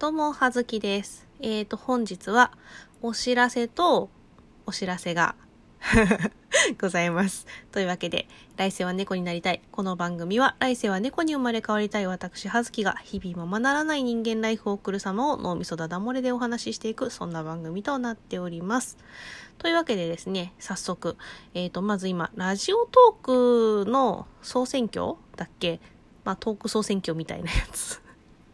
[0.00, 1.28] どうも、はずきです。
[1.40, 2.52] えーと、本日は、
[3.02, 4.08] お知らせと、
[4.64, 5.34] お知らせが、
[6.80, 7.46] ございます。
[7.70, 8.26] というわけで、
[8.56, 9.60] 来世は猫になりたい。
[9.70, 18.96] この番組は、来世は猫に生まれ変わりたい私、はずきが、日々ままならない人間ライフを送る様を脳みそだだ漏れでお話ししていく、そんな番組となっております。
[19.58, 21.18] というわけでですね、早速、
[21.52, 25.78] えーと、まず今、ラジオトークの総選挙だっけ？
[26.24, 28.00] まあ、トーク総選挙みたいなやつ。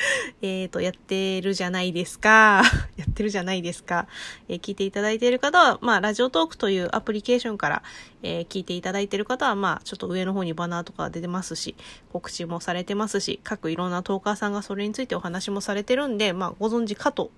[0.42, 2.62] えっと、やってるじゃないですか。
[2.96, 4.06] やってるじゃないですか。
[4.48, 7.82] えー聞いていただいている方は、まあ、ラジオトークというアプリケーションから、
[8.22, 11.74] えー聞いていただいている方は、まあ、ちょっと上の方にバナーとか出てますし、
[12.12, 17.30] 告知もされてますし、各いろんなトーカーさんがそれについてお話もされてるんで、まあ、ご存知かと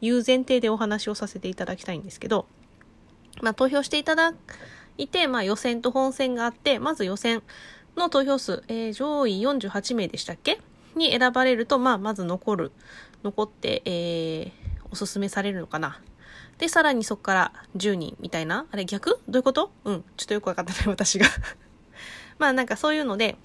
[0.00, 2.46] いう前提でお話をさせていただきたいんですけど、
[3.42, 4.32] まあ、投票していただ
[4.96, 7.42] いて、まあ、予選と本選があって、まず予選
[7.96, 10.60] の投票数、えー上位48名でしたっけ？
[10.96, 12.72] に選ばれると、まあ、まず残る、
[13.22, 16.00] 残って、えーおすすめされるのかな。
[16.58, 18.66] で、さらにそこから10人みたいな。
[18.70, 19.20] あれ逆？
[19.28, 19.70] どういうこと？
[19.84, 20.04] うん。
[20.16, 21.26] ちょっとよくわかってない、 私が。
[22.38, 23.36] まあ、なんかそういうので、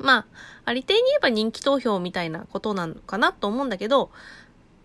[0.00, 0.26] まあ、
[0.64, 4.10] ありていに言えば人気投票みたいなことなのかなと思うんだけど、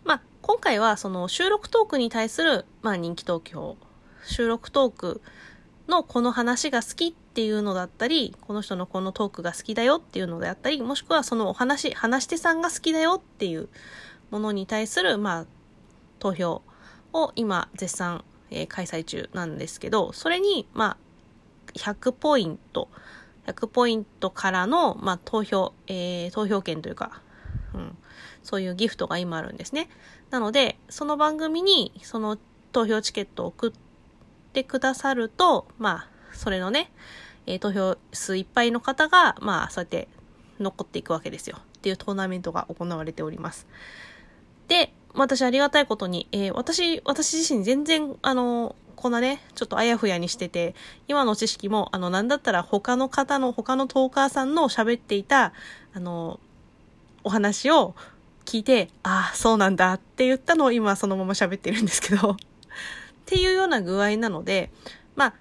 [0.04, 3.78] まあ、今回はその収録トークに対する、まあ、人気投票。
[4.26, 5.22] 収録トーク
[5.90, 13.68] のこの話が好きっていうのだったり、この人のこのトークが好きだよっていうのであったり、もしくはそのお話、話し手さんが好きだよっていう
[14.32, 15.46] ものに対する、まあ、
[16.20, 16.62] 投票
[17.12, 20.98] を今絶賛、えー開催中なんですけど、それに、まあ、
[21.74, 22.88] 100ポイント、
[23.48, 27.22] 100ポイントからの、まあ、投票、えー投票権というか、
[27.74, 27.98] うん、
[28.44, 29.90] そういうギフトが今あるんですね。
[30.30, 32.38] なので、その番組に、その
[32.72, 33.89] 投票チケットを送って
[34.54, 36.92] てくださると、まあ、それのね、
[37.46, 40.08] えー投票数いっぱいの方が、まあ、そうやって
[40.60, 41.58] 残っていくわけですよ。
[41.60, 43.68] っていうトーナメントが行われております。
[44.68, 50.76] で、私ありがたいことに、えー私、私自身全然、あの、こんなね、ちょっとあやふやにしてて、
[51.08, 55.54] 今の知識も、あの、なんだったら他の方の、他のトーカーさんの喋っていた、
[55.94, 56.40] あの、
[57.24, 57.96] お話を
[58.44, 62.36] 聞いて、ああ、そうなんだって言ったのを今そのまま喋ってるんですけど、
[63.30, 64.72] っていうような具合なので、
[65.16, 65.34] まあ、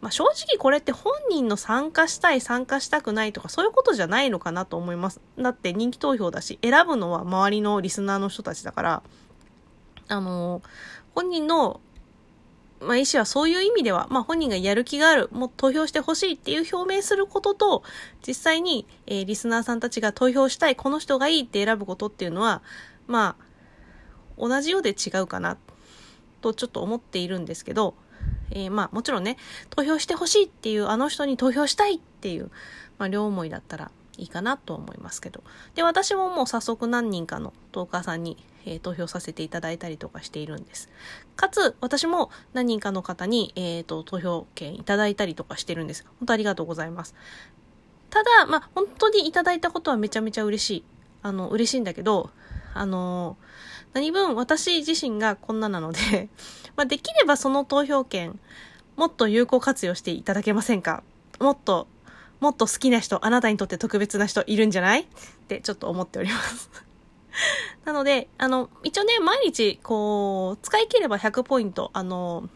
[0.00, 5.20] まあ、正直これって本人の参加したい、参加したくないとかそういうことじゃないのかなと思います。
[5.38, 9.02] だって人気投票だし、選ぶのは周りのリスナーの人たちだから、
[10.08, 10.60] あの
[11.14, 11.80] 本人の、
[12.80, 17.84] まあ、意思はそういう意味では、まあ、本人がやる気がある、もう投票してほしいっていう表明することと、
[18.26, 22.60] 実際に、えーリスナーさんたちが投票したい、この人がいいって選ぶことっていうのは、
[23.06, 23.44] まあ、
[24.36, 25.56] 同じようで違うかな、
[26.42, 27.94] とちょっと思っているんですけど、
[28.50, 29.38] えーまあもちろんね、
[29.70, 32.50] 投票してほしいっていう、あの人に投票したいっていう、
[32.98, 35.42] まあ両思いだったらいいかなと思いますけど。
[35.74, 38.36] で、私ももう早速何人かのトーカーさんに、
[38.66, 40.90] えー投票させていただいたりとかしているんです。
[41.36, 46.04] かつ、私も何人かの方に、えーと、投票権いただいたりとかしてるんです。
[46.20, 47.14] 本当ありがとうございます。
[48.10, 50.84] ただ、まあ本当にいただいたことはめちゃめちゃ嬉しい。
[51.22, 52.30] あの、嬉しいんだけど、
[52.74, 53.36] あの
[53.92, 56.28] 何分私自身がこんななので、
[56.76, 58.38] まあ、できればその投票権、
[58.96, 61.02] もっと有効活用していただけませんか？
[61.40, 61.86] もっと、
[62.40, 65.00] もっと好きな人、あなたにとって特別な人いるんじゃない？
[65.02, 65.06] っ
[65.48, 66.70] てちょっと思っております。
[67.84, 72.48] なので、あの、一応ね、毎日、こう、使い切れば100ポイント、あの、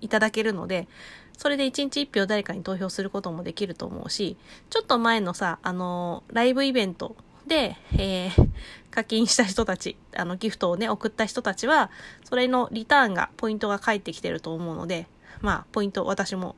[0.00, 0.88] いただけるので、
[1.36, 4.36] それで1日1票誰かに投票することもできると思うし、
[4.70, 7.14] ちょっと前のさ、あの、ライブイベント
[7.46, 8.48] で、えー
[8.92, 11.90] 課金した人たち、あの、ギフトをね、送った人たちは、
[12.24, 15.08] それのリターンが、ポイントが返ってきてると思うので、
[15.40, 16.56] まあ、ポイント、私も、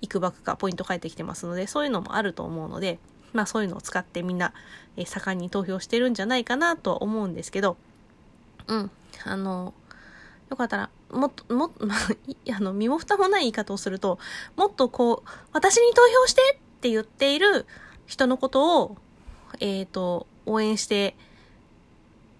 [0.00, 3.00] いくばくかポイント返ってきてますので、そういうのもあると思うので、
[3.32, 4.52] まあ、そういうのを使ってみんな、
[4.96, 7.76] えー盛んに投票してるんじゃないかなとは思うんですけど、
[8.68, 8.90] うん、
[9.24, 9.74] あの、
[10.50, 11.86] よかったら、もっと、もっと、
[12.54, 14.20] あの、身も蓋もない言い方をすると、
[14.54, 17.66] もっとこう、私に投票してって言っている
[18.06, 18.96] 人のことを、
[19.60, 21.16] えっ、と、応援して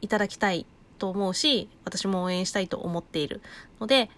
[0.01, 0.67] いただきたい
[0.99, 3.41] と思うし、私も応援したいと思っている
[3.81, 4.11] ので、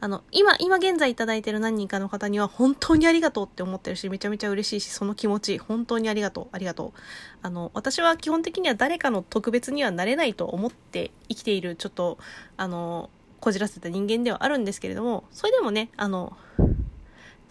[0.00, 6.92] あの、今、今現在いただいている何人かの方には本当にありがとうって思ってるし、めちゃめちゃ嬉しいし、その気持ち、本当にありがとう、ありがとう。
[7.40, 12.18] あの、私は基本的には誰かの特別にはなれないと思って生きている、ちょっと、
[12.56, 16.36] あの、こじらせた人間ではあるんですけれども、それでもね、あの、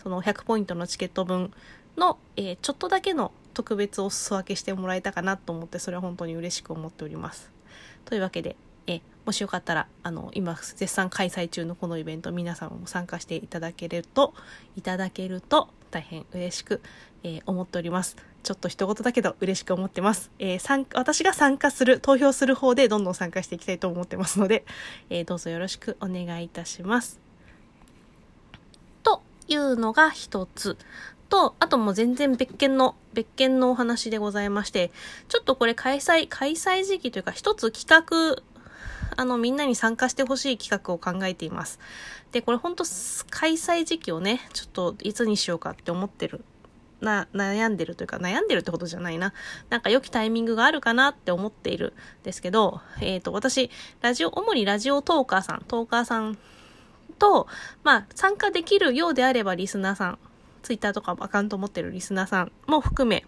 [0.04, 1.54] その100ポイントのチケット分
[1.96, 7.52] の、えーちょっとだけの特別お裾分けしてもらえたかなと思って、それは本当に嬉しく思っております。
[8.06, 8.56] というわけで、
[8.88, 14.34] えもしよかったら、あの、今、絶賛開催中のこのイベント、皆様も参加していただけると、
[14.76, 16.82] いただけると、大変嬉しく、
[17.24, 18.16] えー、思っております。
[18.44, 20.32] ちょっと一言だけど嬉しく思ってます。
[20.40, 24.66] えー、参私が参加する、投票する方でどんどん参加していきたいと思ってますので、
[25.10, 27.20] えー、どうぞよろしくお願いいたします。
[29.04, 30.78] というのが一つ。
[31.32, 34.92] と、あともう全然別件の、別件のお話でございまして、
[35.30, 38.44] ちょっとこれ開催、開催時期というか一つ企画
[39.16, 41.80] あの、みんなに参加してほしい企画を考えています。
[42.32, 42.84] で、これ本当
[43.30, 46.44] 開催時期をね、ちょっといつにしようかって思ってる。
[47.02, 49.34] な、悩んでるというか、悩んでるってことじゃないな。
[49.70, 53.70] なんか良きタイミングがあるかなって思っているんですけど、えっ、ー、と、私、
[54.02, 56.38] ラジオ、主にラジオトーカーさん、トーカーさん
[57.20, 57.48] と、
[57.84, 60.20] まあ、参加できるようであればリスナーさん、
[60.62, 63.26] ツイッターとかアカウント持ってるリスナーさんも含め、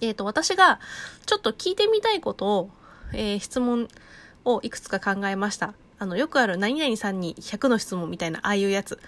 [0.00, 0.80] えっ、ー、と、私が
[1.26, 2.70] ちょっと聞いてみたいことを、
[3.12, 3.88] えー、質問
[4.44, 5.74] をいくつか考えました。
[5.98, 8.98] あの、よくある何々さんに100の質問みたいな、ああいうやつ。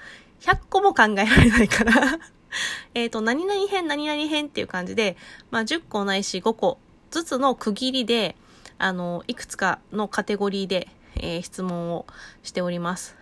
[0.40, 2.18] 100個も考えられないから
[2.94, 5.16] えっと、何々編、何々編っていう感じで、
[5.50, 6.78] まあ、10個ないし5個
[7.10, 8.36] ずつの区切りで、
[8.78, 12.06] あの、いくつかのカテゴリーで、えー、質問を
[12.42, 13.16] しております。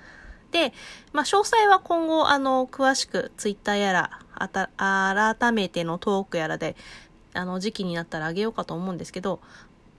[0.50, 0.72] で、
[1.12, 6.76] まあ、詳細は今後、あの、詳しくツイッターやら、あた、改めてのトークやらで、
[7.34, 9.40] あの、時期になったらあげようかと思うんですけど、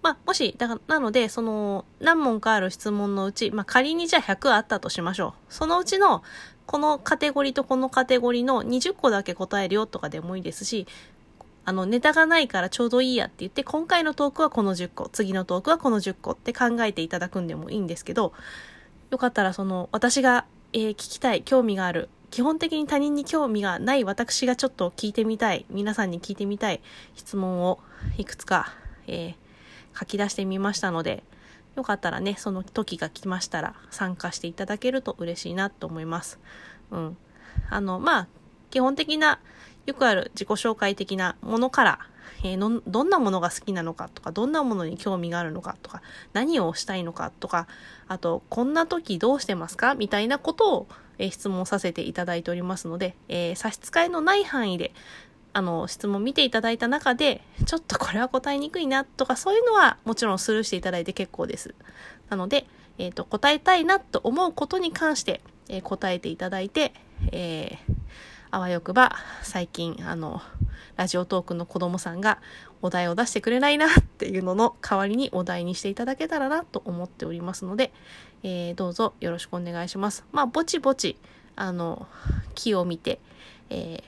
[0.02, 5.54] まあ、もし、だから、なので、その、何問かある質問のうち、まあ、仮にじゃあ100あったとしましょう。
[5.54, 6.24] そのうちの、
[6.66, 10.88] このカテゴリーとこのカテゴリーの20個だけ答えるよとかでもいいですし、
[11.64, 18.34] あの、ネタがないからちょうどいいやって言って、今回のトークはこの10個、次のトークはこの10個って考えていただくんでもいいんですけど、
[19.12, 26.82] よかったらその、私が、えー、聞きたい、興味がある、基本的に他人に興味がない私がちょっと聞いてみたい、皆さんに聞いてみたい
[27.14, 27.80] 質問を
[28.18, 28.74] いくつか、
[29.08, 31.26] えー、書き出してみましたので、
[31.76, 36.40] よかったらね、その時が来ましたら参加していただけると嬉しいなと思います。
[36.92, 37.18] うん。
[37.70, 38.28] あの、まあ、
[38.70, 39.40] 基本的な、
[39.86, 42.00] よくある自己紹介的なものから、
[42.44, 46.02] えー、どんなものが好きなのかとか、どんなものに興味があるのかとか、
[46.34, 47.68] 何をしたいのかとか、
[48.08, 49.96] あと、こんな時どうしてますか？
[49.96, 50.88] みたいなことを、
[51.18, 54.94] えー、質問させていただいておりますので、えー、差し支えのない範囲で、
[55.54, 61.76] あの、質問を見ていただいた中で、ちょっとこれは答えにくいなとか、そういうのはもちろんスルーしていただいて結構です。
[62.30, 62.66] なので、
[62.98, 66.94] えっ、と、答えたいなと思うことに関して、え、答えていただいて、
[67.32, 67.94] えー、
[68.52, 70.42] あわよくば、最近、あの、
[70.98, 72.40] ラジオトークの子供さんが
[72.82, 77.94] お題を出してくれないなっていうのの代わりにお題にしていただけたらなと思っておりますので、
[78.44, 80.26] えー、どうぞよろしくお願いします。
[80.34, 81.18] まあ、ぼちぼち、
[81.56, 82.08] あの、
[82.54, 83.22] 木を見て、
[83.70, 84.04] えー、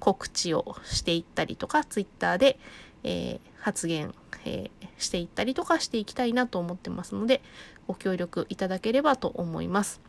[0.00, 2.58] 告知をしていったりとか、ツイッターで、
[3.04, 4.14] えー、発言、
[4.44, 7.40] えー、していったりとかしていきたいなと思ってますので、
[7.86, 10.02] ご協力いただければと思います。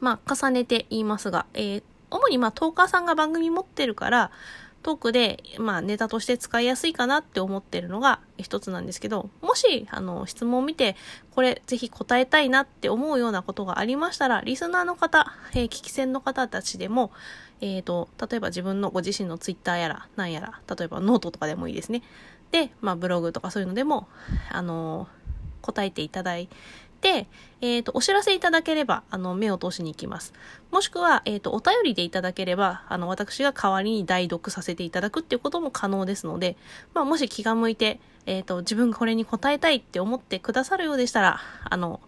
[0.00, 4.30] まあ、重ねて言いますが、えー、主にまあ、トーカーさんが番組持ってるから、
[4.82, 10.96] トークで、まあ、ネタとして使いやすいかなって思ってるのが一つなんですけど、もし、あの、質問を見て、
[11.34, 17.12] これぜひ答えたいなって思うようなことがありましたら、リスナーの方、えー、聞き専の方たちでも、
[17.60, 22.02] えっ、ー、と、例えば自分のご自身のツイッターやら、なんやら、例えばノートとかでもいいですね。
[22.50, 24.08] で、まあ、ブログとかそういうのでも、
[24.50, 25.08] あのー、
[25.60, 26.48] 答えていただい、
[27.08, 30.32] えっ、ー、と、お知らせいただければ、あの、目を通しに行きます。
[30.70, 36.56] もしくは、えっ、ー、と、お便りでいただければ、あの、私が代わりに代読させていただくっていうことも可能ですので、
[36.94, 42.00] まあ、もし気が向いて、えっ、と、自分がこれに答えたいって思ってくださるようでしたら、あの、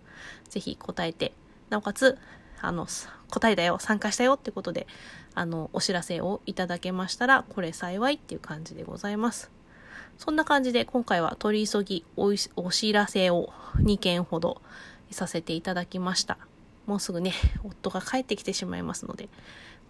[0.48, 1.32] ぜひ答えて、
[1.70, 2.18] なおかつ、
[2.60, 2.86] あの、
[3.28, 4.86] 答えだよ、参加したよってことで、
[5.34, 9.50] あの、お知らせをいただけましたら、これ幸いっていう感じでございます。
[10.18, 12.32] そんな感じで今回は取り急ぎお
[12.70, 14.62] 知らせを2件ほど
[15.10, 16.38] させていただきました。
[16.86, 17.32] もうすぐね、
[17.64, 19.28] 夫が帰ってきてしまいますので、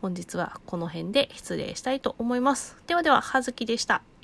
[0.01, 2.77] 本日はこの辺で失礼したいと思います。
[2.87, 4.03] ではでは、はずきでした。